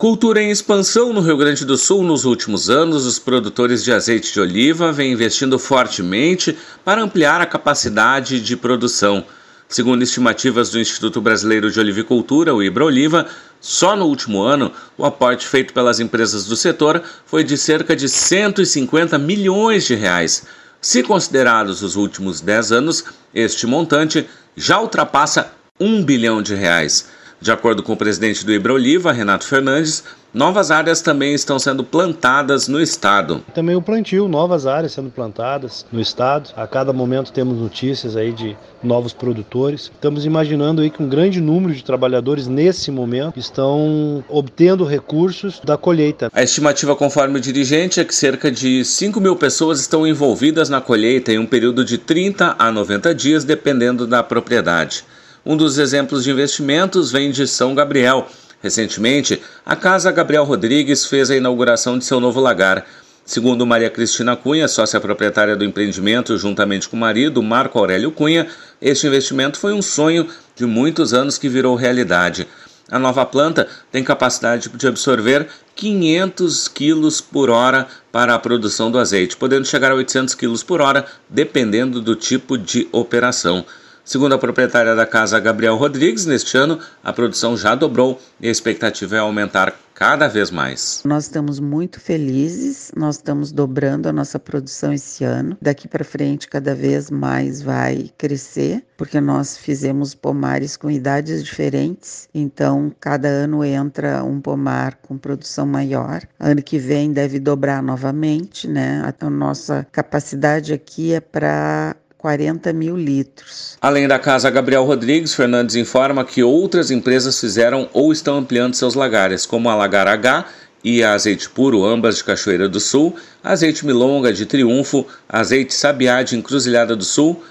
[0.00, 4.32] Cultura em expansão no Rio Grande do Sul nos últimos anos, os produtores de azeite
[4.32, 9.22] de oliva vêm investindo fortemente para ampliar a capacidade de produção.
[9.68, 13.26] Segundo estimativas do Instituto Brasileiro de Olivicultura, o Ibroliva,
[13.60, 18.08] só no último ano, o aporte feito pelas empresas do setor foi de cerca de
[18.08, 20.46] 150 milhões de reais.
[20.80, 23.04] Se considerados os últimos 10 anos,
[23.34, 24.26] este montante
[24.56, 27.19] já ultrapassa 1 bilhão de reais.
[27.40, 31.82] De acordo com o presidente do Ibra Oliva, Renato Fernandes, novas áreas também estão sendo
[31.82, 33.42] plantadas no estado.
[33.54, 36.50] Também o plantio, novas áreas sendo plantadas no estado.
[36.54, 39.90] A cada momento temos notícias aí de novos produtores.
[39.94, 45.78] Estamos imaginando aí que um grande número de trabalhadores nesse momento estão obtendo recursos da
[45.78, 46.30] colheita.
[46.34, 50.82] A estimativa, conforme o dirigente, é que cerca de 5 mil pessoas estão envolvidas na
[50.82, 55.04] colheita em um período de 30 a 90 dias, dependendo da propriedade.
[55.44, 58.28] Um dos exemplos de investimentos vem de São Gabriel.
[58.62, 62.86] Recentemente, a Casa Gabriel Rodrigues fez a inauguração de seu novo lagar.
[63.24, 68.48] Segundo Maria Cristina Cunha, sócia proprietária do empreendimento, juntamente com o marido, Marco Aurélio Cunha,
[68.82, 72.46] este investimento foi um sonho de muitos anos que virou realidade.
[72.90, 78.98] A nova planta tem capacidade de absorver 500 quilos por hora para a produção do
[78.98, 83.64] azeite, podendo chegar a 800 quilos por hora, dependendo do tipo de operação.
[84.10, 88.50] Segundo a proprietária da casa, Gabriel Rodrigues, neste ano a produção já dobrou e a
[88.50, 91.00] expectativa é aumentar cada vez mais.
[91.04, 95.56] Nós estamos muito felizes, nós estamos dobrando a nossa produção esse ano.
[95.62, 102.28] Daqui para frente, cada vez mais vai crescer, porque nós fizemos pomares com idades diferentes,
[102.34, 106.22] então cada ano entra um pomar com produção maior.
[106.40, 109.04] Ano que vem deve dobrar novamente, né?
[109.20, 113.78] A nossa capacidade aqui é para 40 mil litros.
[113.80, 118.94] Além da casa Gabriel Rodrigues, Fernandes informa que outras empresas fizeram ou estão ampliando seus
[118.94, 120.44] lagares, como a Lagar H
[120.84, 126.22] e a Azeite Puro, ambas de Cachoeira do Sul, Azeite Milonga de Triunfo, Azeite Sabiá
[126.22, 127.42] de Encruzilhada do Sul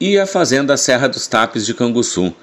[0.00, 2.34] e a Fazenda Serra dos Tapes de Canguçu.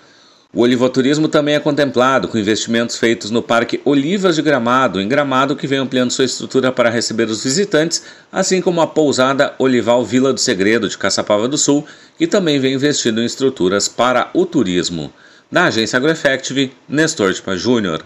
[0.52, 5.56] O olivoturismo também é contemplado, com investimentos feitos no Parque Olivas de Gramado, em Gramado,
[5.56, 10.34] que vem ampliando sua estrutura para receber os visitantes, assim como a pousada Olival Vila
[10.34, 11.86] do Segredo, de Caçapava do Sul,
[12.18, 15.14] que também vem investindo em estruturas para o turismo.
[15.52, 17.98] Da agência AgroEffective, Nestor Tipa Júnior.